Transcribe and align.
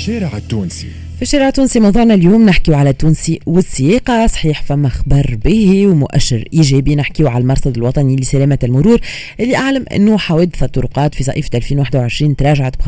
الشارع 0.00 0.36
التونسي. 0.36 1.09
في 1.20 1.26
الشارع 1.26 1.48
التونسي 1.48 1.80
موضوعنا 1.80 2.14
اليوم 2.14 2.46
نحكيو 2.46 2.74
على 2.74 2.90
التونسي 2.90 3.40
والسياقة 3.46 4.26
صحيح 4.26 4.62
فما 4.62 4.88
خبر 4.88 5.38
باهي 5.44 5.86
ومؤشر 5.86 6.44
إيجابي 6.52 6.96
نحكيو 6.96 7.28
على 7.28 7.42
المرصد 7.42 7.76
الوطني 7.76 8.16
لسلامة 8.16 8.58
المرور 8.62 9.00
اللي 9.40 9.56
أعلم 9.56 9.84
أنه 9.94 10.18
حوادث 10.18 10.62
الطرقات 10.62 11.14
في 11.14 11.24
صيف 11.24 11.48
2021 11.54 12.36
تراجعت 12.36 12.74
ب 12.76 12.82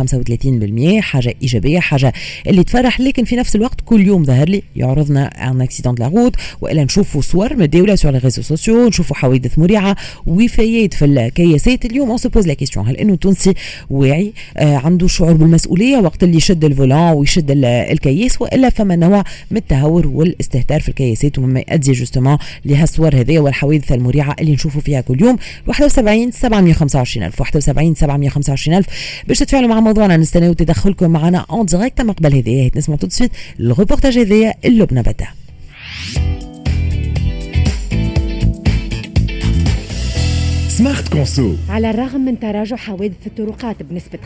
35% 0.98 1.00
حاجة 1.00 1.34
إيجابية 1.42 1.80
حاجة 1.80 2.12
اللي 2.46 2.64
تفرح 2.64 3.00
لكن 3.00 3.24
في 3.24 3.36
نفس 3.36 3.56
الوقت 3.56 3.80
كل 3.84 4.06
يوم 4.06 4.24
ظهر 4.24 4.48
لي 4.48 4.62
يعرضنا 4.76 5.30
عن 5.34 5.60
accident 5.60 5.94
la 5.98 6.08
route 6.08 6.36
وإلا 6.60 6.84
نشوفوا 6.84 7.20
صور 7.20 7.56
متداولة 7.56 7.94
sur 7.94 8.12
les 8.12 8.18
réseaux 8.18 8.42
sociaux 8.42 8.88
نشوفوا 8.88 9.16
حوادث 9.16 9.58
مريعة 9.58 9.96
وفيات 10.26 10.94
في 10.94 11.04
الكياسات. 11.04 11.84
اليوم 11.84 12.08
on 12.08 12.18
se 12.18 12.30
la 12.46 12.54
question 12.54 12.88
هل 12.88 12.96
أنه 12.96 13.12
التونسي 13.12 13.54
واعي 13.90 14.32
آه 14.56 14.76
عنده 14.76 15.06
شعور 15.06 15.32
بالمسؤولية 15.32 15.96
وقت 15.96 16.22
اللي 16.22 16.36
يشد 16.36 16.64
ال 16.64 16.71
volant 16.71 17.14
ويشد 17.14 17.50
الكياس؟ 17.64 18.21
الكياس 18.22 18.42
وإلا 18.42 18.70
فما 18.70 18.96
نوع 18.96 19.24
من 19.50 19.56
التهور 19.56 20.06
والاستهتار 20.06 20.80
في 20.80 20.88
الكياسات 20.88 21.38
ومما 21.38 21.60
يؤدي 21.68 21.92
justement 21.92 22.38
لهالصور 22.64 23.14
هذه 23.14 23.38
والحوادث 23.38 23.92
المريعة 23.92 24.36
اللي 24.40 24.52
نشوفوا 24.52 24.80
فيها 24.80 25.00
كل 25.00 25.22
يوم. 25.22 25.38
71 25.66 26.30
725 26.30 27.26
ألف 27.26 27.40
71 27.40 27.94
725 27.94 28.78
ألف. 28.78 28.86
باش 29.28 29.38
تتفاعلوا 29.38 29.68
مع 29.68 29.80
موضوعنا 29.80 30.16
نستناو 30.16 30.52
تدخلكم 30.52 31.10
معنا 31.10 31.46
en 31.50 31.66
direct 31.66 32.00
ما 32.00 32.12
قبل 32.12 32.34
هذه 32.34 32.70
نسمع 32.76 32.96
tout 32.96 33.04
de 33.04 33.08
suite 33.08 33.30
ال 33.60 33.66
reportage 33.66 34.18
هذايا 34.18 34.54
اللبنه 34.64 35.00
بدأ. 35.00 35.28
Smart 40.78 41.08
Conso 41.08 41.54
على 41.68 41.90
الرغم 41.90 42.20
من 42.20 42.40
تراجع 42.40 42.76
حوادث 42.76 43.26
الطرقات 43.26 43.82
بنسبة 43.82 44.18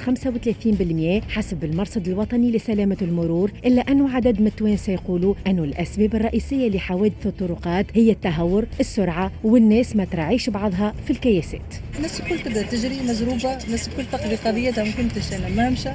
35% 1.30 1.30
حسب 1.30 1.64
المرصد 1.64 2.08
الوطني 2.08 2.50
لسلامة 2.50 2.96
المرور 3.02 3.52
إلا 3.64 3.82
أن 3.82 4.06
عدد 4.06 4.40
من 4.40 4.46
التوانسة 4.46 4.92
يقولوا 4.92 5.34
أن 5.46 5.58
الأسباب 5.58 6.14
الرئيسية 6.14 6.68
لحوادث 6.68 7.26
الطرقات 7.26 7.86
هي 7.94 8.10
التهور 8.10 8.66
السرعة 8.80 9.32
والناس 9.44 9.96
ما 9.96 10.04
تراعيش 10.04 10.50
بعضها 10.50 10.94
في 11.04 11.10
الكياسات. 11.10 11.74
الناس 11.96 12.20
الكل 12.20 12.38
تبدا 12.38 12.62
تجري 12.62 13.00
مزروبة 13.08 13.64
الناس 13.66 13.88
الكل 13.88 14.04
تقضي 14.12 14.34
قضيتها 14.36 14.84
ما 14.84 14.90
فهمتش 14.90 15.32
أنا 15.32 15.48
ما 15.48 15.70
مشى. 15.70 15.90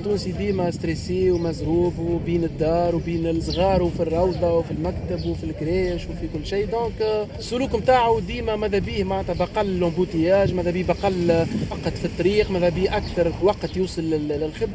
التونسي 0.00 0.32
ديما 0.32 0.70
stressé 0.70 1.30
ومزروب 1.30 1.98
وبين 1.98 2.44
الدار 2.44 2.94
وبين 2.94 3.26
الصغار 3.26 3.82
وفي 3.82 4.00
الروضة 4.02 4.52
وفي 4.52 4.70
المكتب 4.70 5.26
وفي 5.26 5.44
ال 5.44 5.52
crèche 5.52 6.02
وفي 6.04 6.28
كل 6.34 6.46
شيء. 6.46 6.66
donc 6.66 7.26
السلوك 7.38 7.74
نتاعو 7.74 8.20
ديما 8.20 8.56
ماذا 8.56 8.78
بيه؟ 8.78 9.04
معناتها 9.04 9.34
بقل 9.34 9.78
l'embouteillage 9.78 10.54
ماذا 10.54 10.70
بيه 10.70 10.84
بقل 10.84 11.46
وقت 11.70 11.96
في 11.98 12.04
الطريق 12.04 12.50
ماذا 12.50 12.68
بيه 12.68 12.96
أكثر 12.96 13.32
وقت 13.42 13.76
يوصل 13.76 14.02
للخدمة. 14.02 14.74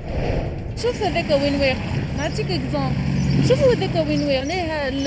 شوف 0.81 1.03
هذاك 1.03 1.41
وين 1.41 1.55
واقف 1.55 1.77
نعطيك 2.17 2.51
exemple 2.51 2.95
شوفوا 3.47 3.73
هذاك 3.73 4.07
وين 4.07 4.21
واقف 4.23 4.51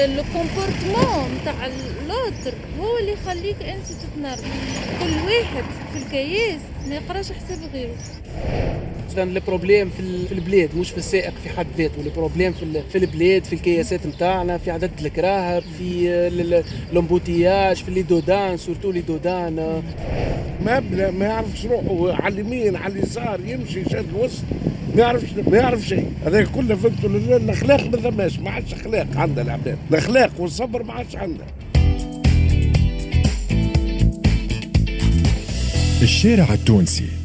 ال 0.01 0.11
comportement 0.11 1.29
نتاع 1.43 1.67
l'autre 2.09 2.55
هو 2.81 2.99
اللي 2.99 3.13
يخليك 3.13 3.63
أنت 3.63 3.87
تتنرفز. 3.87 4.43
كل 5.01 5.13
واحد 5.27 5.65
في 5.93 5.99
الكياس 5.99 6.61
ما 6.89 6.95
يقراش 6.95 7.33
حساب 7.33 7.59
غيره. 7.73 7.95
اذا 9.13 9.23
ال 9.23 9.30
problème 9.30 9.91
في 10.29 10.33
البلاد 10.33 10.77
مش 10.77 10.91
في 10.91 10.99
السائق 10.99 11.33
في 11.43 11.49
حد 11.49 11.67
ذاته 11.79 12.01
ال 12.01 12.07
problème 12.07 12.53
في 12.53 12.83
في 12.93 12.99
البلاد 12.99 13.45
في 13.45 13.53
الكياسات 13.53 14.07
نتاعنا 14.07 14.59
في 14.59 14.71
عدد 14.71 14.91
الكراهب 15.05 15.63
في 15.79 16.71
l'embouteillage 16.93 17.77
في 17.77 17.91
les 17.91 18.03
dos 18.03 18.23
d'âne 18.23 18.57
surtout 18.57 18.91
les 18.91 19.01
dos 19.01 19.31
d'âne 19.32 19.83
ما 20.65 20.81
ما 21.11 21.27
يعرفش 21.27 21.67
روحه 21.67 22.23
على 22.23 22.35
اليمين 22.35 22.77
على 22.77 22.93
اليسار 22.93 23.41
يمشي 23.47 23.85
شاد 23.85 24.07
الوسط 24.15 24.43
ما 24.95 25.01
يعرفش 25.01 25.29
ما 25.47 25.57
يعرف 25.57 25.81
شيء. 25.81 26.13
هذا 26.27 26.45
كله 26.45 26.75
فهمتوا 26.75 27.11
الاخلاق 27.37 27.85
ما 27.85 28.11
ثماش 28.11 28.39
ما 28.39 28.51
عادش 28.51 28.75
أخلاق 28.75 29.07
عندنا 29.17 29.43
العباد 29.43 29.79
الأخلاق 29.91 30.31
والصبر 30.39 30.83
ما 30.83 30.93
عادش 30.93 31.17
عندنا 31.17 31.47
الشارع 36.03 36.55
التونسي. 36.55 37.18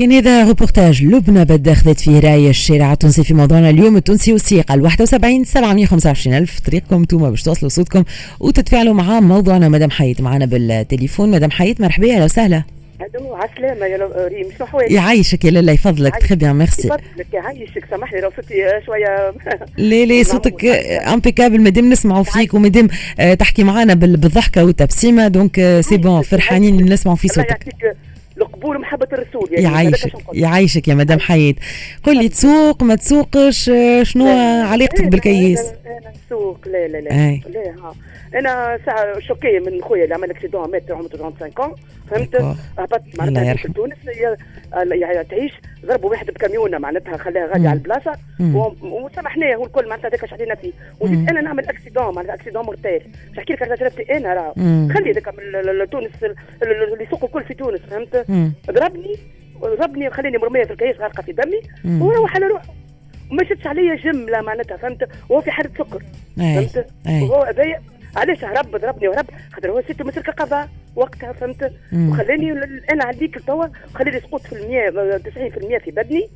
كان 0.00 0.12
هذا 0.12 0.44
روبورتاج 0.48 1.04
لبنى 1.04 1.44
بدا 1.44 1.72
اخذت 1.72 2.00
فيه 2.00 2.20
راي 2.20 2.50
الشارع 2.50 2.92
التونسي 2.92 3.24
في 3.24 3.34
موضوعنا 3.34 3.70
اليوم. 3.70 3.96
التونسي 3.96 4.32
والسياقة 4.32 4.74
ال 4.74 4.82
71 4.82 5.44
725 5.44 6.36
ألف 6.36 6.60
طريقكم. 6.60 6.96
أنتم 6.96 7.30
باش 7.30 7.42
توصلوا 7.42 7.68
صوتكم 7.68 8.04
وتتفاعلوا 8.40 8.94
مع 8.94 9.20
موضوعنا. 9.20 9.68
مدام 9.68 9.90
حياة 9.90 10.20
معنا 10.20 10.46
بالتليفون. 10.46 11.30
مدام 11.30 11.50
حياة 11.50 11.80
مرحبا 11.80 12.14
أهلا 12.14 12.24
وسهلا. 12.24 12.62
ألو 13.00 13.34
عسلامة 13.34 13.86
يا 13.86 14.28
ريم 14.28 14.46
شنو 14.58 14.66
حوالك؟ 14.66 14.90
يعيشك 14.90 15.44
يا 15.44 15.50
لاله 15.50 15.72
يفضلك. 15.72 16.16
très 16.16 16.34
bien 16.34 16.56
merci 16.56 16.88
يفضلك 16.88 17.26
يعيشك 17.32 17.84
سامحني 17.90 18.20
لو 18.20 18.30
صوتي 18.36 18.54
شوية 18.86 19.34
لا 19.88 20.04
لا 20.04 20.22
صوتك 20.22 20.64
impeccable 20.64 21.60
مادام 21.60 21.90
نسمعوا 21.90 22.24
فيك. 22.24 22.54
ومادام 22.54 22.88
تحكي 23.38 23.64
معنا 23.64 23.94
بالضحكة 23.94 24.64
والتبسيمة. 24.64 25.28
donc 25.28 25.80
c'est 25.80 25.96
bon 25.96 26.22
فرحانين 26.22 26.92
نسمعوا 26.92 27.16
في 27.16 27.28
صوتك. 27.28 27.74
القبول 28.42 28.76
ومحبة 28.76 29.06
الرسول 29.12 29.48
يعني 29.50 29.64
يعيشك 29.64 30.12
يعيشك 30.32 30.88
يا 30.88 30.94
مدام 30.94 31.18
حيات 31.20 31.54
قل 32.04 32.16
لي 32.16 32.28
تسوق 32.28 32.82
ما 32.82 32.94
تسوقش 32.94 33.70
شنو 34.02 34.28
علاقتك 34.66 35.04
بالكياس؟ 35.04 35.72
أنا 36.00 36.12
نسوق 36.26 36.68
لا 36.68 36.88
لا 36.88 36.98
لا. 36.98 37.10
أي. 37.10 37.42
لا 37.48 37.60
ها. 37.60 37.94
أنا 38.34 38.78
ساعة 38.86 39.18
choquée 39.18 39.58
من 39.58 39.82
خويا 39.82 40.04
اللي 40.04 40.14
عمل 40.14 40.30
accident 40.30 40.70
مات 40.70 40.90
عمره 40.90 41.08
35 41.08 41.74
فهمت؟ 42.10 42.36
هبط 42.78 43.02
معناتها 43.18 43.54
في 43.54 43.72
تونس. 43.72 43.96
يعني 44.74 45.24
تعيش 45.24 45.52
ضربوا 45.86 46.10
واحد 46.10 46.26
بكاميونه 46.26 46.78
معناتها 46.78 47.16
خلاها 47.16 47.46
غادي 47.46 47.68
على 47.68 47.76
البلاصة. 47.78 48.12
وسامحناه 48.82 49.54
هو 49.54 49.64
الكل 49.64 49.88
معناتها 49.88 50.08
هذاك 50.08 50.26
شحدينا 50.26 50.54
فيه. 50.54 50.72
وزيد 51.00 51.28
أنا 51.28 51.40
نعمل 51.40 51.68
accident 51.68 52.14
معناتها 52.14 52.34
accident 52.34 52.64
mortel 52.64 53.00
نحكي 53.36 53.52
لك 53.52 53.62
على 53.62 53.76
تجربتي 53.76 54.16
أنا 54.16 54.34
راه. 54.34 54.54
خلي 54.94 55.10
هذاك 55.10 55.34
تونس 55.92 56.10
اللي 56.62 57.04
يسوقوا 57.04 57.28
الكل 57.28 57.44
في 57.44 57.54
تونس 57.54 57.80
فهمت؟ 57.80 58.26
ضربني 58.70 59.16
ضربني 59.60 60.08
وخليني 60.08 60.38
مرمية 60.38 60.64
في 60.64 60.72
الكياس 60.72 60.96
غارقة 60.96 61.22
في 61.22 61.32
دمي. 61.32 61.60
وروح 62.02 62.34
على 62.36 62.46
روحه. 62.46 62.68
وما 63.30 63.44
شدش 63.44 63.66
عليا 63.66 63.94
جمله 63.94 64.40
معناتها 64.40 64.76
فهمت؟ 64.76 65.08
وهو 65.28 65.40
في 65.40 65.50
حاله 65.50 65.70
سكر 65.78 66.02
فهمت؟ 66.36 66.86
وهو 67.30 67.42
هذايا 67.42 67.82
علاش 68.16 68.44
هرب 68.44 68.76
ضربني 68.76 69.08
وهرب 69.08 69.26
خاطر 69.52 69.70
هو 69.70 69.82
سيتو 69.86 70.04
مسك 70.04 70.30
قضاء 70.30 70.68
وقتها 70.96 71.32
فهمت؟ 71.32 71.72
وخلاني 72.10 72.52
أنا 72.92 73.04
عليك 73.04 73.38
توا 73.46 73.66
خلاني 73.94 74.20
سقوط 74.20 74.40
في 74.40 74.52
المية 74.52 74.90
90% 75.78 75.84
في 75.84 75.90
بدني 75.90 76.28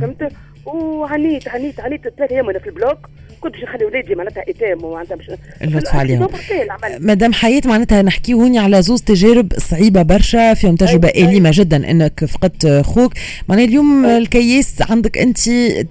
فهمت؟ 0.00 0.32
وعنيت 0.66 1.48
عنيت 1.48 1.80
عنيت 1.80 2.08
ثلاث 2.08 2.32
أيام 2.32 2.46
وأنا 2.46 2.58
في 2.58 2.66
ال 2.66 2.73
bloc. 2.73 3.10
كنت 3.40 3.52
باش 3.52 3.62
نخلي 3.62 3.84
ولادي 3.84 4.14
معناتها 4.14 4.44
ايتام 4.48 4.84
ومعناتها 4.84 5.16
باش 5.16 5.26
اللطف 5.62 5.94
عليهم 5.94 6.28
مدام 7.00 7.32
حياة 7.32 7.62
معناتها 7.64 8.02
نحكي 8.02 8.34
هوني 8.34 8.58
على 8.58 8.82
زوز 8.82 9.02
تجارب 9.02 9.52
صعيبة 9.58 10.02
برشا 10.02 10.54
فيهم 10.54 10.76
تجربة 10.76 11.08
أيوة. 11.08 11.28
أليمة 11.28 11.50
جدا 11.52 11.90
إنك 11.90 12.24
فقدت 12.24 12.82
خوك. 12.84 13.12
معناها 13.48 13.64
اليوم 13.64 14.04
أيوة. 14.04 14.18
الكياس 14.18 14.74
عندك 14.90 15.18
أنت 15.18 15.38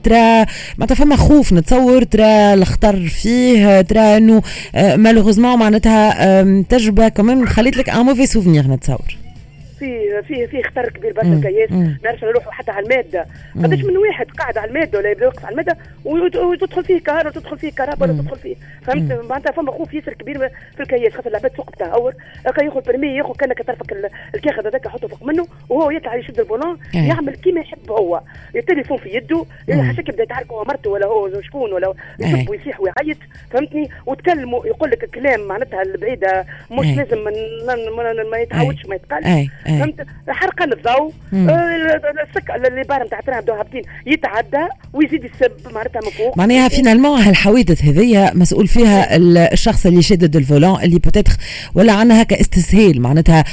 ترى 0.04 0.46
معناتها 0.78 0.96
فما 0.96 1.16
خوف 1.16 1.54
نتصور 1.54 2.04
ترى 2.04 2.54
الخطر 2.54 3.08
فيه 3.08 3.82
ترى 3.82 4.18
إنه 4.18 4.42
malheureusement 4.76 5.60
معناتها 5.60 6.62
تجربة 6.62 7.08
كمان 7.10 7.48
خليت 7.48 7.78
لك 7.78 7.90
un 7.90 8.06
mauvais 8.06 8.26
souvenir 8.26 8.68
نتصور. 8.68 9.27
في 9.80 10.22
في 10.28 10.48
في 10.48 10.64
خطر 10.64 10.90
كبير 10.90 11.14
برشا 11.14 11.34
الكياس 11.34 11.72
ما 11.72 11.98
نعرفش 12.04 12.24
نروحوا 12.24 12.52
حتى 12.52 12.72
على 12.72 12.86
المادة. 12.86 13.26
قداش 13.64 13.84
من 13.84 13.98
واحد 13.98 14.26
قاعد 14.32 14.58
على 14.58 14.70
المادة 14.70 15.00
ولا 15.00 15.10
يبدأ 15.10 15.26
يوقف 15.26 15.46
على 15.46 15.52
المادة 15.52 15.78
وتدخل 16.06 16.84
فيه 16.84 17.00
كهرباء 17.00 17.28
وتدخل 17.28 17.58
فيه 17.58 17.72
كهرباء 17.72 18.10
ولا 18.10 18.22
تدخل 18.22 18.36
فيه. 18.38 18.56
فهمت؟ 18.82 19.12
معناتها 19.30 19.52
فما 19.52 19.72
خوف 19.72 19.94
ياسر 19.94 20.14
كبير 20.14 20.50
في 20.76 20.80
الكياس 20.80 21.14
خاطر 21.14 21.30
العباد 21.30 21.52
تسوق 21.52 21.72
بتهور 21.72 22.14
كان 22.56 22.66
ياخذ 22.66 22.82
برمي 22.82 23.08
ياخذ 23.08 23.34
كانك 23.36 23.62
طرفك 23.62 24.12
الكاخذ 24.36 24.68
هذاك 24.68 24.86
يحطه 24.86 25.08
فوق 25.08 25.24
منه 25.24 25.48
وهو 25.70 25.92
يطلع 25.92 26.16
يشد 26.16 26.40
ال 26.40 26.45
volant 26.45 26.78
يعمل 26.94 27.36
كيما 27.36 27.62
يحب 27.62 27.92
هو. 27.92 28.22
التليفون 28.56 28.98
في 28.98 29.10
يده 29.10 29.46
حاشاك 29.70 30.10
يبدأ 30.10 30.24
يتعارك 30.24 30.52
هو 30.52 30.64
مرته 30.64 30.90
ولا 30.90 31.06
هو 31.08 31.42
شكون 31.42 31.74
ولا 31.74 31.94
يسب 32.20 32.50
ويصيح 32.50 32.80
ويعيط 32.82 33.18
فهمتني؟ 33.52 33.90
وتكلمه 34.06 34.66
يقول 34.66 34.92
لك 34.92 35.10
كلام 35.10 35.48
معناتها 35.48 35.82
البعيدة 35.82 36.46
مش 36.72 36.86
لازم 36.98 37.18
ما 38.32 38.38
يتعودش 38.38 38.86
ما 38.86 38.96
يتقال 38.96 39.50
فهمت؟ 39.68 40.06
حرقان 40.30 40.74
الضوء 40.74 41.14
السك 41.34 42.52
اللي 42.56 42.84
بار 42.84 43.04
نتاع 43.04 43.40
بدو 43.40 43.54
هابطين 43.54 43.82
يتعدى 44.06 44.68
ويزيد 44.94 45.24
يسب 45.24 45.52
معناتها 45.74 46.00
من 46.04 46.10
فوق. 46.10 46.38
معناها 46.38 46.68
finalement 46.68 47.20
هالحوادث 47.20 47.84
هذيا 47.84 48.32
مسؤول 48.34 48.68
فيها 48.68 49.16
الشخص 49.54 49.86
اللي 49.86 50.02
شدد 50.02 50.36
ال 50.36 50.42
volant 50.42 50.82
اللي 50.84 51.00
peut-être 51.00 51.34
ولا 51.76 51.94
عندنا 51.94 52.22
هكا 52.22 52.42
استسهال. 52.42 53.02
معناتها 53.02 53.44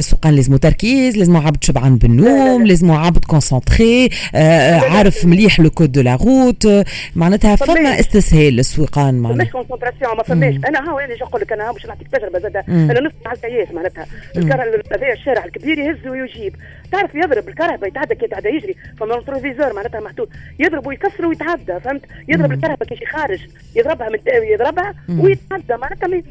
سوقان 0.00 0.34
لازمو 0.34 0.56
تركيز 0.56 1.16
لازمو 1.16 1.38
عبد 1.38 1.64
شبعان 1.64 1.96
بالنوم 1.96 2.66
لازمو 2.66 2.94
عبد 2.94 3.24
كونسونتري 3.24 4.10
عارف 4.34 5.24
مليح 5.24 5.60
لو 5.60 5.70
كود 5.70 5.92
دو 5.92 6.00
لا 6.00 6.14
روت 6.14 6.86
معناتها 7.16 7.56
فما 7.56 8.00
استسهال 8.00 8.54
للسويقان 8.54 9.14
معناتها 9.14 9.44
فماش 9.44 9.52
كونسونتراسيون 9.52 10.16
ما 10.16 10.22
فماش. 10.22 10.54
أنا 10.54 10.78
ها 10.78 11.04
أنا 11.04 11.14
نقول 11.14 11.40
لك 11.40 11.52
أنا 11.52 11.72
باش 11.72 11.86
نعطيك 11.86 12.08
تجربه 12.08 12.38
زاد 12.38 12.56
أنا 12.56 13.00
نص 13.00 13.12
على 13.26 13.36
الكياس 13.36 13.68
معناتها. 13.74 14.06
هذا 14.36 15.12
الشارع 15.12 15.44
الكبير 15.44 15.61
bir 15.62 15.78
hepsi 15.78 16.10
uyuşayım. 16.10 16.54
تعرف 16.92 17.14
يضرب 17.14 17.48
الكهرباء 17.48 17.88
يتعدى 17.88 18.14
كي 18.14 18.24
يتعدى 18.24 18.48
يجري 18.48 18.76
فما 18.98 19.18
التلفزيون 19.18 19.74
معناتها 19.74 20.00
محدود 20.00 20.28
يضرب 20.58 20.86
ويكسر 20.86 21.26
ويتعدى 21.26 21.80
فهمت؟ 21.84 22.02
يضرب 22.28 22.52
الكهرباء 22.52 22.88
كي 22.88 23.06
خارج 23.06 23.40
يضربها 23.76 24.08
من 24.08 24.18
يضربها 24.26 24.94
ويتعدى. 25.18 25.76
معناتها 25.76 26.22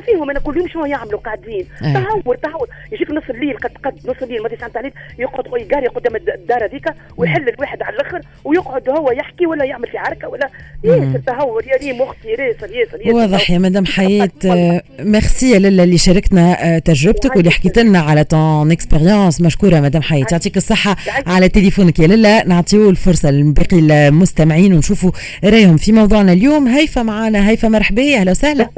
فيهم 0.00 0.30
أنا 0.30 0.40
كل 0.40 0.56
يوم 0.56 0.68
شنو 0.68 0.86
يعملوا؟ 0.86 1.20
قاعدين. 1.20 1.66
تهور 1.80 2.36
تهور. 2.36 2.68
يجيك 2.92 3.10
نص 3.10 3.22
الليل 3.30 3.56
قد 3.56 3.70
قد 3.84 3.94
نص 4.04 4.22
الليل 4.22 4.42
ما 4.42 4.48
ساعه 4.60 4.72
الليل 4.76 4.92
يقعد 5.18 5.46
يقاري 5.46 5.86
قدام 5.86 6.16
الدار 6.16 6.64
هذيك 6.64 6.84
ويحل 7.16 7.48
الواحد 7.48 7.82
على 7.82 7.96
الآخر 7.96 8.20
ويقعد 8.44 8.88
هو 8.88 9.10
يحكي 9.10 9.46
ولا 9.46 9.64
يعمل 9.64 9.88
في 9.88 9.98
عركه 9.98 10.28
ولا 10.28 10.50
ياسر 10.84 11.18
تهور 11.26 11.64
يا 11.66 11.76
ريم 11.76 12.02
أختي 12.02 12.28
ياسر 12.28 12.70
ياسر. 12.70 13.14
واضح 13.14 13.50
يا 13.50 13.58
مدام 13.58 13.86
حياة. 13.86 14.30
ميرسي 15.00 15.50
يا 15.50 15.58
لاله 15.58 15.84
اللي 15.84 15.98
شاركنا 15.98 16.78
تجربتك 16.78 17.36
واللي 17.36 17.50
حكيت 17.50 17.78
لنا 17.78 18.00
على 18.00 18.24
ton 18.24 18.72
expérience 18.72 19.40
مشكورة 19.40 19.80
مدام 19.80 20.02
حياه 20.08 20.26
يعطيك 20.32 20.56
الصحة 20.56 20.96
على 21.26 21.48
تليفونك. 21.48 21.98
يا 21.98 22.06
لاله 22.06 22.44
نعطيو 22.44 22.90
الفرصة 22.90 23.30
لباقي 23.30 23.78
المستمعين 23.78 24.74
ونشوفوا 24.74 25.10
رأيهم 25.44 25.76
في 25.76 25.92
موضوعنا 25.92 26.32
اليوم. 26.32 26.68
هيفا 26.68 27.02
معنا 27.02 27.48
هيفا 27.48 27.68
مرحبا. 27.68 28.14
أهلا 28.14 28.30
وسهلا. 28.30 28.70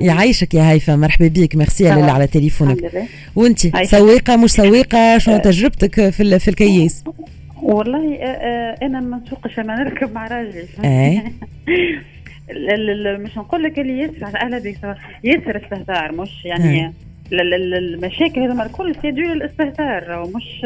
يعيشك 0.00 0.54
يا 0.54 0.70
هيفا. 0.70 0.96
مرحبا 0.96 1.28
بك 1.28 1.56
ميرسي 1.56 1.84
يا 1.84 1.94
لاله 1.94 2.12
على 2.12 2.26
تليفونك. 2.26 3.08
وأنت؟ 3.36 3.86
سويقه 3.86 4.36
مش 4.36 4.50
سويقه 4.50 5.18
شنو 5.22 5.38
تجربتك 5.38 6.10
في 6.10 6.38
في 6.38 6.48
الكياس 6.48 7.04
والله 7.62 8.14
أنا 8.82 9.00
ما 9.00 9.20
نسوقش 9.26 9.58
أنا 9.58 9.74
نركب 9.74 10.14
مع 10.14 10.26
راجلي. 10.26 10.64
مش 13.18 13.36
نقول 13.36 13.62
لك 13.62 13.78
اللي 13.78 13.98
ياسر 13.98 14.24
على 14.24 14.38
أهلا 14.38 14.74
ياسر 15.24 15.56
استهتار 15.64 16.12
مش 16.12 16.44
يعني 16.44 16.92
المشاكل 17.32 18.40
هذوما 18.40 18.66
الكل 18.66 18.94
سيدو 19.02 19.20
للاستهتار 19.20 20.28
مش 20.36 20.64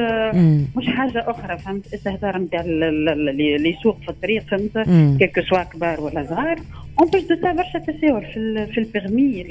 مش 0.77 0.87
حاجة 0.87 1.25
أخرى 1.31 1.59
فهمت؟ 1.59 1.95
استهتار 1.95 2.39
نتاع 2.39 2.61
اللي 2.61 3.71
يسوق 3.71 3.99
في 4.03 4.09
الطريق 4.09 4.43
فهمت؟ 4.43 4.89
quel 5.19 5.41
que 5.41 5.50
soit 5.50 5.63
كبار 5.63 6.01
ولا 6.01 6.25
صغار. 6.25 6.57
en 7.01 7.11
plus 7.11 7.25
de 7.25 7.37
ça 7.43 7.53
برشا 7.53 7.79
تساهل 7.79 8.27
في 8.35 8.67
في 8.73 8.79
ال 8.79 8.88
permis 8.88 9.43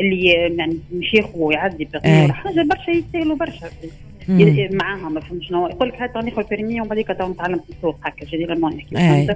اللي 0.00 0.26
يعني 0.58 0.78
مش 0.92 1.16
ويعدي 1.34 1.88
permis 1.92 2.24
ولا 2.24 2.32
حاجة 2.32 2.66
برشا 2.70 2.90
يستاهلوا 2.90 3.36
برشا. 3.36 3.66
معاهم 4.72 5.14
ما 5.14 5.20
فهمت 5.20 5.42
شنو؟ 5.42 5.66
يقول 5.66 5.88
لك 5.88 6.02
هات 6.02 6.16
ناخذ 6.16 6.48
permis 6.48 6.80
ومن 6.80 6.88
بعد 6.88 6.98
نتعلم 7.30 7.58
في 7.58 7.70
السوق 7.76 7.96
هكا 8.02 8.26
généralement 8.26 8.72
يحكي 8.72 9.34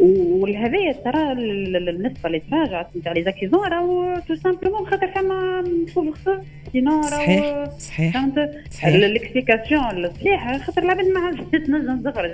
ولهذايا 0.00 0.92
ترى 0.92 1.32
النسبة 1.32 2.26
اللي 2.26 2.42
تراجعت 2.50 2.86
نتاع 2.96 3.12
les 3.12 3.22
accidents 3.22 3.68
راهو 3.68 4.20
tout 4.28 4.34
simplement 4.34 4.86
خاطر 4.86 5.08
فما 5.08 5.64
couvre-feu 5.94 6.40
sinon 6.72 7.02
صحيح 7.02 7.64
صحيح 7.78 8.14
فهمت؟ 8.14 8.50
ال 8.84 8.94
explication 8.94 10.04
الصحيحه 10.04 10.58
خاطر 10.58 10.82
العباد 10.82 11.06
ما 11.06 11.20
عادش 11.20 11.38
تنجم 11.66 12.10
تخرج 12.10 12.30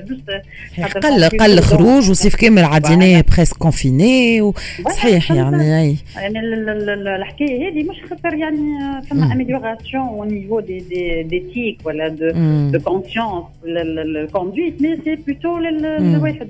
قل 1.04 1.28
قل 1.28 1.60
خروج 1.60 2.10
وصيف 2.10 2.36
كامل 2.36 2.64
عديناه 2.64 3.24
presque 3.36 3.56
confinés 3.56 4.52
صحيح 4.90 5.32
يعني 5.32 5.80
أي. 5.80 5.96
يعني 6.16 6.38
الحكاية 6.38 7.68
هذه 7.68 7.82
مش 7.82 7.96
خاطر 8.10 8.34
يعني 8.34 9.02
فما 9.10 9.32
amélioration 9.32 10.02
au 10.02 10.24
niveau 10.24 10.60
de 10.60 10.78
de 10.78 11.22
d'éthique 11.22 11.78
ولا 11.84 12.08
de 12.08 12.80
conscience 12.80 13.44
ال 13.64 13.77
conduite 13.77 14.82
mais 14.82 14.98
c'est 15.04 15.14
plutôt 15.14 15.58
للواحد 15.58 16.48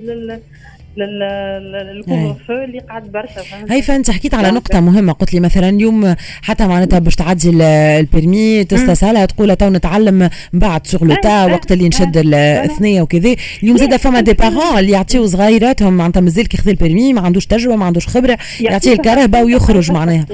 لل 0.97 1.25
couvre-feu 1.25 2.63
اللي 2.63 2.79
قعد 2.79 3.11
برشا 3.11 3.41
هاي 3.69 3.81
فانت 3.81 4.11
حكيت 4.11 4.33
على 4.33 4.51
نقطة 4.51 4.79
مهمة 4.79 5.13
قلت 5.13 5.33
لي 5.33 5.39
مثلا 5.39 5.69
اليوم 5.69 6.15
حتى 6.41 6.67
معناتها 6.67 6.99
باش 6.99 7.15
تعدي 7.15 7.49
ال 7.49 7.65
permis 7.65 8.63
تستسهلها 8.63 9.25
تقول 9.25 9.55
تو 9.55 9.69
نتعلم 9.69 10.29
بعد 10.53 10.87
sur 10.87 11.05
le 11.05 11.15
tas 11.15 11.45
وقت 11.45 11.71
اللي 11.71 11.87
نشد 11.87 12.17
الثنية 12.33 13.01
وكذا 13.01 13.35
اليوم 13.63 13.77
زاد 13.77 13.95
فما 13.95 14.19
des 14.21 14.33
parents 14.33 14.79
اللي 14.79 14.91
يعطيو 14.91 15.25
صغيراتهم 15.27 15.93
معناتها 15.93 16.21
مازال 16.21 16.47
كي 16.47 16.57
ياخذ 16.57 16.69
ال 16.69 16.75
permis 16.75 17.13
ما 17.13 17.21
عندوش 17.21 17.45
تجربة 17.45 17.75
ما 17.75 17.85
عندوش 17.85 18.07
خبرة 18.07 18.37
يعطيه 18.61 18.93
الكرهبة 18.93 19.41
ويخرج 19.43 19.91
معناها. 19.91 20.25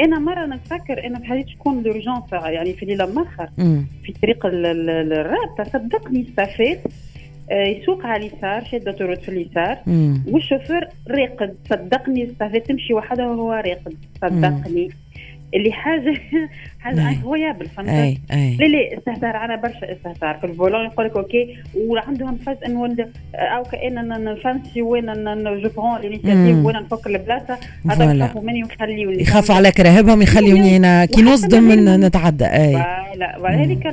أنا 0.00 0.18
مرة 0.18 0.46
نتفكر 0.46 1.06
أنا 1.06 1.18
بحاجة 1.18 1.44
تكون 1.58 1.82
d'urgence 1.82 2.22
يعني 2.32 2.72
في 2.74 2.84
ليلة 2.86 3.06
مخر 3.06 3.48
في 4.04 4.12
طريق 4.22 4.46
الرابطة 4.46 5.64
صدقني 5.72 6.26
استفدت 6.28 6.80
يسوق 7.50 8.06
على 8.06 8.26
اليسار 8.26 8.64
شاد 8.64 8.88
autoroute 8.88 9.22
في 9.22 9.28
اليسار. 9.28 9.78
والشوفير 10.28 10.88
راقد 11.10 11.54
صدقني 11.70 12.26
تمشي 12.68 12.94
وحدة 12.94 13.28
وهو 13.28 13.52
راقد 13.52 13.94
صدقني. 14.22 14.88
اللي 15.54 15.72
حاجة 15.72 16.14
حاجة 16.80 17.08
incroyable 17.08 17.66
فهمت؟ 17.66 17.88
لا 18.30 18.66
لا 18.66 18.98
استهتار 18.98 19.36
أنا 19.44 19.56
برشا 19.56 19.92
استهتار. 19.92 20.34
في 20.34 20.44
ال 20.46 20.51
volant 20.51 20.84
يقول 20.86 21.06
لك 21.06 21.16
OK 21.16 21.56
وعندهم 21.76 22.36
فاز 22.36 22.56
انه 22.66 22.96
أو 23.34 23.62
كأن 23.62 24.24
نفانسي 24.24 24.82
وين 24.82 25.06
je 25.62 25.68
prends 25.76 26.00
l'initiative 26.00 26.64
وين 26.64 26.76
نفك 26.76 27.06
البلاصة 27.06 27.58
هذا 27.90 28.12
يخافوا 28.12 28.42
مني 28.42 28.62
ويخليوني. 28.64 29.22
يخافوا 29.22 29.54
على 29.54 29.70
كرهبهم 29.70 30.22
يخليوني 30.22 30.76
أنا 30.76 31.04
كي 31.04 31.22
نصدم 31.22 31.72
نتعدى. 32.04 32.46
أي. 32.46 32.95
لا 33.16 33.62
هذيك 33.62 33.86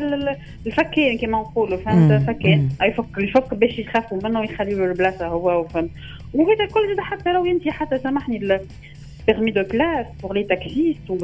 الفكين 0.66 1.18
كما 1.18 1.38
نقولوا 1.38 1.78
فهمت؟ 1.78 2.28
فكين 2.28 2.70
يفك 2.81 3.18
يفك 3.18 3.54
باش 3.54 3.80
يخافوا 3.80 4.20
منه 4.24 4.40
ويخليوا 4.40 4.88
البلاصة 4.88 5.28
هو 5.28 5.68
فهمت 5.68 5.90
وهذا 6.34 6.66
كل 6.66 7.02
حتى 7.02 7.34
لو 7.34 7.46
انت 7.46 7.70
حتى 7.70 7.98
سامحني 7.98 8.60
de 9.28 9.64
classe 9.74 10.12
pour 10.22 10.34
les 10.34 10.46
taxistes 10.54 11.08
ou 11.10 11.18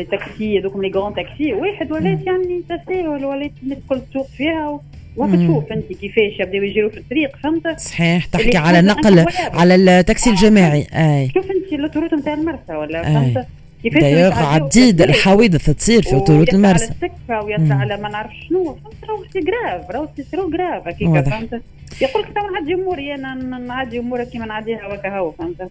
les 0.00 0.06
taxis 0.14 0.60
donc 0.64 0.74
les 0.82 0.90
grands 0.90 1.12
taxis 1.12 1.52
واحد 1.52 1.92
ولات 1.92 2.26
يعني 2.26 2.62
تساهل 2.68 3.24
ولات 3.24 3.50
تدخل 3.62 4.00
تسوق 4.10 4.26
فيها 4.26 4.80
وبتشوف 5.16 5.72
انت 5.72 5.92
كيفاش 5.92 6.40
يبداو 6.40 6.62
يجروا 6.62 6.90
في 6.90 6.98
الطريق 6.98 7.36
فهمت؟ 7.36 7.80
صحيح 7.80 8.24
تحكي 8.24 8.56
على 8.56 8.78
النقل 8.78 9.26
على 9.52 9.74
التاكسي 9.74 10.30
الجماعي. 10.30 10.86
أي. 10.94 11.30
شوف 11.34 11.50
انت 11.50 11.72
الأوتوروت 11.72 12.14
نتاع 12.14 12.34
المرسى 12.34 12.74
ولا 12.74 13.02
فهمت؟ 13.02 13.46
كيفاش 13.82 14.02
دايوغ 14.02 14.32
عديد 14.32 15.02
الحوادث 15.02 15.70
تصير 15.70 16.02
في 16.02 16.12
autoroute 16.14 16.54
المرسى. 16.54 16.84
على 16.84 16.92
السكه 16.94 17.44
ويطلع 17.44 17.76
على 17.76 17.96
ما 17.96 18.08
نعرف 18.08 18.30
شنو. 18.48 18.64
فهمت 18.84 19.04
راهو 19.08 19.24
c'est 19.32 19.40
grave 19.40 19.90
راهو 19.90 20.08
c'est 20.16 20.24
trop 20.32 20.50
grave 20.50 20.88
هكاك 20.88 21.28
فهمت 21.28 21.62
يقول 22.00 22.22
لك 22.22 22.28
تو 22.34 22.40
نعدي 22.54 22.74
اموري 22.74 23.14
أنا 23.14 23.34
نعدي 23.58 23.98
امورك 23.98 24.28
كيما 24.28 24.46
نعديها 24.46 24.86
وكا 24.86 25.18
هو 25.18 25.32
فهمت؟ 25.32 25.70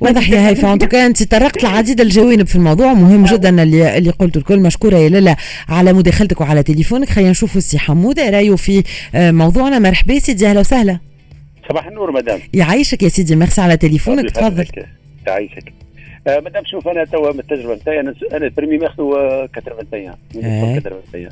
واضح 0.00 0.30
يا 0.30 0.48
هيفا. 0.48 0.72
أنت 0.72 0.94
أنت 0.94 1.22
طرقت 1.22 1.64
العديد 1.64 2.00
الجوانب 2.00 2.46
في 2.46 2.56
الموضوع. 2.56 2.94
مهم 2.94 3.24
جدا 3.24 3.62
اللي 3.62 3.98
اللي 3.98 4.10
قلته 4.10 4.38
الكل. 4.38 4.60
مشكورة 4.60 4.96
يا 4.96 5.08
لالا 5.08 5.36
على 5.68 5.92
مداخلتك 5.92 6.40
وعلى 6.40 6.62
تليفونك. 6.62 7.08
خلينا 7.08 7.30
نشوفوا 7.30 7.58
السي 7.58 7.78
حموده 7.78 8.30
رأيه 8.30 8.56
في 8.56 8.84
موضوعنا. 9.14 9.78
مرحبا 9.78 10.18
سيدي. 10.18 10.46
أهلا 10.46 10.60
وسهلا. 10.60 10.98
صباح 11.68 11.86
النور 11.86 12.12
مدام. 12.12 12.40
يعيشك 12.54 13.02
يا 13.02 13.08
سيدي. 13.08 13.36
ميرسي 13.36 13.60
على 13.60 13.76
تليفونك. 13.76 14.30
تفضل. 14.30 14.66
يعيشك. 15.26 15.68
آه 15.68 15.87
مدام 16.28 16.64
شوف 16.64 16.88
أنا 16.88 17.04
توا 17.04 17.32
من 17.32 17.40
التجربة 17.40 17.74
نتاعي 17.74 18.00
أنا 18.00 18.14
أنا 18.32 18.46
ال 18.46 18.51
permis 18.51 18.78
ماخذه 18.78 19.48
80 20.44 20.82
80 20.82 21.28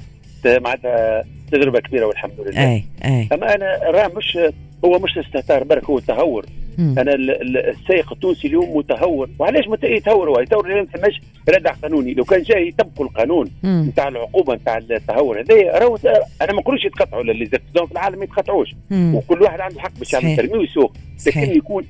معناتها 0.46 1.24
تجربة 1.52 1.80
كبيرة 1.80 2.06
والحمد 2.06 2.40
لله. 2.40 2.72
اي 2.72 2.84
اي 3.04 3.28
أما 3.32 3.54
أنا 3.54 3.78
راه 3.90 4.10
مش 4.16 4.38
هو 4.84 4.98
مش 4.98 5.18
استهتار 5.18 5.64
برك 5.64 5.84
هو 5.84 5.98
تهور. 5.98 6.46
أنا 6.78 7.14
السائق 7.14 8.12
التونسي 8.12 8.48
اليوم 8.48 8.76
متهور. 8.76 9.28
وعلاش 9.38 9.64
يتهور 9.82 10.28
هو؟ 10.28 10.40
يتهور 10.40 10.68
لأن 10.68 10.86
فماش 10.86 11.20
ردع 11.48 11.72
قانوني. 11.72 12.14
لو 12.14 12.24
كان 12.24 12.42
جاي 12.42 12.68
يطبقوا 12.68 13.06
القانون 13.06 13.50
نتاع 13.64 14.08
العقوبة 14.08 14.54
نتاع 14.54 14.78
التهور 14.78 15.40
هذا 15.40 15.54
راهو 15.54 15.98
أنا 16.42 16.52
ما 16.52 16.60
نقولش 16.60 16.84
يتقطعوا 16.84 17.22
اللي 17.22 17.46
في 17.46 17.92
العالم 17.92 18.18
ما 18.18 18.24
يتقطعوش. 18.24 18.74
وكل 18.92 19.42
واحد 19.42 19.60
عنده 19.60 19.80
حق 19.80 19.92
باش 19.98 20.12
يعمل 20.12 20.36
ترمي 20.36 20.58
ويسوق. 20.58 20.92
لكن 21.26 21.56
يكون 21.56 21.84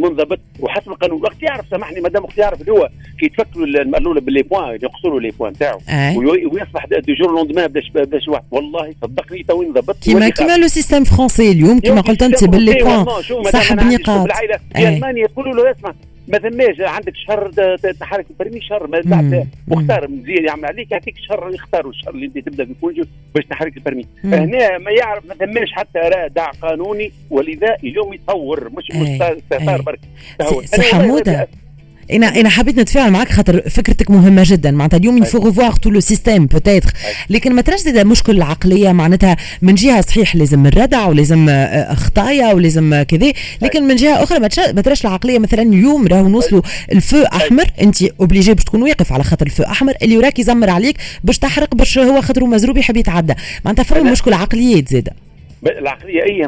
منضبط 0.00 0.38
وحسب 0.60 0.88
القانون. 0.88 1.22
وقت 1.22 1.42
يعرف 1.42 1.68
سامحني 1.70 2.00
مادام 2.00 2.24
وقت 2.24 2.38
يعرف 2.38 2.60
اللي 2.60 2.72
هو 2.72 2.88
كي 3.20 3.26
يتفكروا 3.26 3.66
المرلوله 3.66 4.20
باللي 4.20 4.42
بوان 4.42 4.78
يقصروا 4.82 5.20
لي 5.20 5.30
بوان 5.30 5.52
تاعو 5.52 5.78
ويصبح 6.52 6.86
دي 6.86 7.14
جور 7.14 7.32
لوندمان 7.32 7.66
باش 7.66 7.90
باش 7.94 8.28
واحد. 8.28 8.44
والله 8.50 8.94
صدقني 9.02 9.42
تو 9.42 9.62
انضبط 9.62 9.98
كيما 9.98 10.28
كيما 10.28 10.56
لو 10.56 10.68
سيستم 10.68 11.04
فرونسي 11.04 11.50
اليوم 11.50 11.80
كيما 11.80 12.00
قلت 12.00 12.22
أنت 12.22 12.44
باللي 12.44 12.74
بوان 12.74 13.06
سحب 13.44 13.80
نقاط 13.80 14.22
بالعائله 14.22 14.60
في 14.74 14.88
ألمانيا 14.88 15.24
يقولوا 15.24 15.54
له 15.54 15.70
اسمع 15.70 15.94
ما 16.28 16.38
ثماش 16.38 16.80
عندك 16.80 17.12
شهر 17.26 17.50
تحرك 18.00 18.26
البرمي 18.30 18.60
شهر 18.60 18.86
ما 18.86 19.00
بعد. 19.04 19.48
مختار 19.68 20.08
مزيان 20.10 20.44
يعمل 20.44 20.64
عليك 20.64 20.90
يعطيك 20.90 21.14
شهر 21.28 21.50
يختاروا 21.54 21.90
الشهر 21.92 22.14
اللي 22.14 22.26
انت 22.26 22.38
تبدأ 22.38 22.64
في 22.64 22.74
كونجو 22.80 23.02
باش 23.34 23.44
تحرك 23.44 23.76
ال 23.76 23.80
permis 23.80 24.04
هنا 24.24 24.78
ما 24.78 24.90
يعرف 24.90 25.26
ما 25.26 25.34
ثماش 25.34 25.72
حتى 25.72 25.98
رادع 25.98 26.50
قانوني 26.50 27.12
ولذا 27.30 27.76
اليوم 27.84 28.12
يطور 28.14 28.68
مش 28.70 28.90
مش 28.94 29.22
استهتار 29.22 29.82
برك. 29.82 30.00
سي 30.64 30.82
حمودة 30.82 31.48
أنا 32.12 32.26
أنا 32.40 32.48
حبيت 32.48 32.78
نتفاعل 32.78 33.10
معك 33.10 33.32
خاطر 33.32 33.62
فكرتك 33.70 34.10
مهمة 34.10 34.42
جدا. 34.46 34.70
معناتها 34.70 34.96
اليوم 34.96 35.18
il 35.18 35.27
faut 35.27 35.46
revoir 35.46 35.72
tout 35.72 35.90
le 35.90 36.00
système 36.00 36.46
peut-être 36.46 36.92
لكن 37.30 37.52
ما 37.52 37.62
تراش 37.62 37.80
زاد 37.80 38.06
مشكل 38.06 38.36
العقلية 38.36 38.92
معناتها 38.92 39.36
من 39.62 39.74
جهة 39.74 40.00
صحيح 40.00 40.36
لازم 40.36 40.66
الردع 40.66 41.06
ولازم 41.06 41.46
آه، 41.48 41.94
خطايا 41.94 42.52
ولازم 42.52 43.02
كذا. 43.02 43.32
لكن 43.62 43.82
من 43.82 43.96
جهة 43.96 44.22
أخرى 44.22 44.38
ما 44.74 44.82
تراش 44.82 45.04
العقلية 45.06 45.38
مثلا 45.38 45.62
اليوم 45.62 46.06
راهو 46.06 46.28
نوصلوا 46.28 46.62
ال 46.92 47.00
feu 47.00 47.22
أحمر. 47.22 47.64
أنت 47.80 48.02
obligé 48.02 48.54
باش 48.54 48.64
تكون 48.64 48.82
واقف 48.82 49.12
على 49.12 49.24
خاطر 49.24 49.46
ال 49.46 49.50
feu 49.50 49.62
أحمر. 49.62 49.94
اللي 50.02 50.16
وراك 50.18 50.38
يزمر 50.38 50.70
عليك 50.70 50.96
باش 51.24 51.38
تحرق 51.38 51.74
باش 51.74 51.98
هو 51.98 52.20
خاطر 52.20 52.44
مزروب 52.44 52.76
يحب 52.76 52.96
يتعدى. 52.96 53.34
معناتها 53.64 53.82
فما 53.82 54.10
مشكل 54.10 54.32
عقليات 54.32 54.88
زاده 54.88 55.12
العقلية 55.68 56.22
أي 56.22 56.42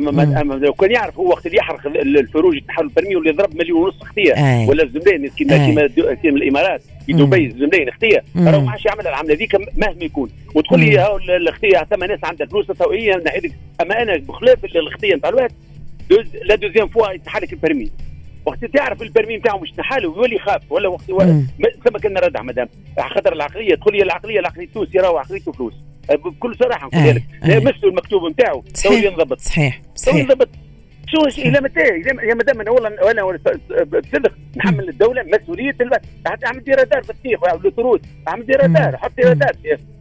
لو 0.58 0.72
كان 0.72 0.90
يعرف 0.90 1.18
هو 1.18 1.28
وقت 1.28 1.46
اللي 1.46 1.56
يحرق 1.56 1.86
ال 1.96 2.03
feu 2.03 2.23
rouge 2.23 2.56
يتحل 2.56 2.84
ال 2.84 2.89
permis 2.89 3.16
ولا 3.16 3.30
يضرب 3.30 3.56
مليون 3.56 3.82
ونص 3.82 4.02
خطية 4.02 4.32
ولا 4.68 4.82
الزملين 4.82 5.28
كيما 5.28 5.66
كيما 5.66 6.14
كيما 6.14 6.36
الإمارات 6.36 6.82
في 7.06 7.12
دبي 7.12 7.46
الزملين 7.46 7.88
خطية 7.88 8.24
راهو 8.36 8.60
ما 8.60 8.70
عادش 8.70 8.86
يعمل 8.86 9.06
العملة 9.06 9.34
هذيك 9.34 9.54
مهما 9.54 10.04
يكون. 10.04 10.30
وتقول 10.54 10.80
لي 10.80 10.98
هاو 10.98 11.16
الخطية 11.16 11.86
ثم 11.90 12.04
ناس 12.04 12.24
عندها 12.24 12.46
فلوس 12.46 12.66
هي 12.92 13.16
نحيلك 13.26 13.52
أما 13.80 14.02
أنا 14.02 14.16
بخلاف 14.16 14.64
الخطية 14.64 15.14
نتاع 15.14 15.30
الوقت 15.30 15.52
دوز 16.10 16.36
la 16.44 16.54
deuxième 16.54 16.88
fois 16.88 17.10
يتحرك 17.10 17.52
ال 17.52 17.58
permis 17.58 17.90
وقت 18.46 18.64
تعرف 18.64 19.02
ال 19.02 19.07
permis 19.07 19.36
نتاعو 19.36 19.58
مش 19.58 19.72
نحاله 19.78 20.04
يولي 20.04 20.36
يخاف 20.36 20.72
ولا 20.72 20.88
وقت 20.88 21.04
ثم 21.84 21.98
كان 22.02 22.18
ردع 22.18 22.42
مدام. 22.42 22.68
خاطر 22.98 23.32
العقلية 23.32 23.74
تقول 23.74 23.96
لي 23.96 24.02
العقلية 24.02 24.40
العقلية 24.40 24.64
التونسي 24.64 24.98
راهو 24.98 25.16
عقليته 25.18 25.52
فلوس. 25.52 25.74
بكل 26.10 26.56
صراحة 26.60 26.90
نقول 26.94 27.14
لك. 27.16 27.22
مسوا 27.44 27.88
المكتوب 27.88 28.30
نتاعو 28.30 28.64
تو 28.84 28.92
ينضبط. 28.92 29.40
صحيح 29.40 29.82
صحيح. 29.94 30.16
ينضبط. 30.16 30.48
شو 31.06 31.40
إلى 31.40 31.60
متى 31.60 31.80
يا 32.28 32.34
مدام 32.34 32.60
أنا 32.60 32.70
والله 32.70 33.10
أنا 33.10 33.38
بصدق. 33.84 34.32
نحمل 34.56 34.88
الدولة 34.88 35.22
مسؤولية 35.22 35.76
حتى 36.26 36.46
اعمل 36.46 36.64
des 36.64 36.72
radars 36.72 37.02
في 37.02 37.10
التيخ 37.10 37.44
ال 37.44 37.50
autoroute 37.50 38.00
اعمل 38.28 38.46
des 38.46 38.52
radars 38.52 38.96
حط 38.96 39.12
des 39.16 39.22
radars. 39.22 39.52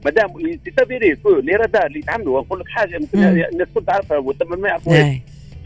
مدام 0.06 0.58
c'est 0.66 0.92
avéré 0.92 1.18
les 1.26 1.56
radars 1.56 1.86
اللي 1.86 2.00
يتعملوا 2.00 2.40
ونقول 2.40 2.60
لك 2.60 2.70
حاجة 2.70 2.98
الناس 3.54 3.68
كل 3.74 3.86
تعرفها 3.86 4.18
وتم 4.18 4.62
ما 4.62 4.70
يعرفوهاش 4.70 5.18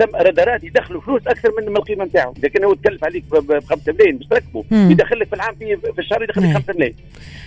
ثم 0.02 0.16
رادارات 0.16 0.64
يدخلوا 0.64 1.02
فلوس 1.02 1.22
أكثر 1.28 1.50
من 1.62 1.78
القيمه 1.78 2.06
نتاعهم. 2.06 2.34
لكن 2.44 2.64
هو 2.64 2.74
تكلف 2.74 3.04
عليك 3.04 3.24
ب 3.32 3.60
5 3.60 3.94
ملايين 3.94 4.18
باش 4.18 4.28
تركبه. 4.28 4.64
يدخل 4.72 5.20
لك 5.20 5.28
في 5.28 5.36
العام 5.36 5.56
في, 5.56 5.78
في 5.96 6.00
الشهر 6.00 6.24
يدخل 6.24 6.42
لك 6.42 6.54
5 6.54 6.74
ملايين. 6.74 6.96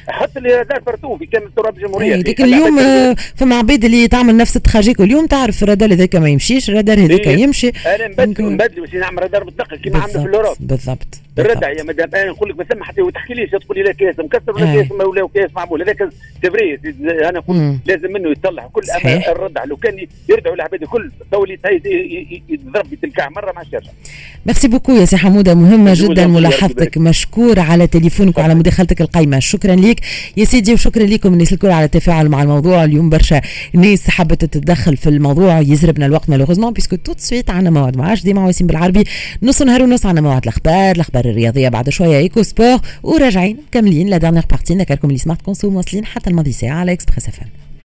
حط 0.08 0.38
les 0.38 0.54
radars 0.54 0.82
partout 0.86 1.16
في 1.16 1.26
كامل 1.26 1.50
تراب 1.56 1.76
الجمهورية. 1.76 2.16
لكن 2.16 2.44
اليوم 2.44 2.78
آه، 2.78 3.16
فما 3.36 3.56
عباد 3.56 3.84
اللي 3.84 4.08
تعمل 4.08 4.36
نفس 4.36 4.56
ال 4.56 4.62
trajets 4.62 5.00
اليوم 5.00 5.26
تعرف 5.26 5.62
الرادار 5.62 5.92
هذاك 5.92 6.16
ما 6.16 6.28
يمشيش 6.28 6.70
الرادار 6.70 6.98
هذاك 6.98 7.26
يمشي. 7.26 7.68
أنا 7.68 8.08
نبدل 8.08 8.52
نبدل 8.52 8.80
باش 8.80 8.94
نعمل 8.94 9.22
رادار 9.22 9.44
بالدقه 9.44 9.76
كيما 9.76 9.98
عملنا 9.98 10.22
في 10.22 10.28
ال 10.28 10.32
Europe. 10.32 10.56
بالضبط 10.60 11.20
الردع 11.38 11.70
يا 11.70 11.82
مدام 11.82 12.10
أنا 12.14 12.30
نقول 12.30 12.48
لك 12.50 12.58
ما 12.58 12.64
ثم 12.64 12.82
حتى 12.82 13.02
تحكي 13.14 13.34
ليش 13.34 13.50
تقول 13.50 13.78
لي 13.78 13.82
لا 13.82 13.92
كاس 13.92 14.18
مكسر 14.18 14.52
ولا 14.52 14.82
كاس 14.82 14.90
ولا 14.90 15.28
كاس 15.34 15.50
معمول. 15.56 15.82
هذاك 15.82 16.08
c'est 16.42 16.62
vrai 16.62 16.78
أنا 17.00 17.38
نقول 17.38 17.78
لازم 17.86 18.12
منه 18.12 18.30
يطلع 18.30 18.66
كل 18.72 18.82
الردع 19.28 19.64
لو 19.64 19.76
كان 19.76 20.06
يردعوا 20.28 20.54
العباد 20.54 20.82
الكل 20.82 21.10
تو 21.32 21.44
يضرب 22.48 22.92
يتلكع 22.92 23.28
مرة 23.28 23.52
ما 23.52 23.62
يرجع 23.72 23.90
merci 24.46 24.68
beaucoup 24.68 24.92
يا 24.92 25.04
سي 25.04 25.16
حموده 25.16 25.54
مهمه 25.54 25.94
جدا 25.94 26.26
ملاحظتك 26.26 26.98
مشكور 26.98 27.60
على 27.60 27.86
تليفونك 27.86 28.38
وعلى 28.38 28.54
مداخلتك 28.54 29.00
القايمة. 29.00 29.38
شكرا 29.38 29.74
لك. 29.76 30.00
يا 30.36 30.44
سيدي 30.44 30.72
وشكرا 30.72 31.06
لكم. 31.06 31.32
الناس 31.32 31.52
الكل 31.52 31.70
على 31.70 31.84
التفاعل 31.84 32.28
مع 32.28 32.42
الموضوع. 32.42 32.84
اليوم 32.84 33.10
برشا 33.10 33.40
ناس 33.72 34.10
حبت 34.10 34.44
تتدخل 34.44 34.96
في 34.96 35.08
الموضوع. 35.08 35.60
يزربنا 35.60 36.06
الوقت 36.06 36.30
malheureusement 36.30 36.72
puisque 36.72 36.96
tout 36.96 37.12
de 37.12 37.20
suite 37.20 37.50
عندنا 37.50 37.70
موعد. 37.70 37.96
معاش 37.96 38.22
ديما 38.22 38.46
واسم 38.46 38.66
بالعربي. 38.66 39.04
نص 39.42 39.62
نهار 39.62 39.82
ونص 39.82 40.06
عندنا 40.06 40.20
موعد. 40.20 40.42
الأخبار 40.42 40.94
الأخبار 40.94 41.24
الرياضية 41.24 41.68
بعد 41.68 41.90
شوية. 41.90 42.18
Eco 42.18 42.42
Sport 42.42 42.78
وراجعين 43.02 43.56
كاملين 43.72 44.08
la 44.08 44.16
dernière 44.16 44.42
partie 44.50 44.74
نذكركم 44.74 45.08
اللي 45.08 45.18
Smart 45.18 45.42
Conso. 45.42 45.70
واصلين 45.70 46.06
حتى 46.06 46.30
الماضي 46.30 46.52
ساعة 46.52 46.74
على 46.74 46.92
Express 46.92 47.28
F 47.28 47.63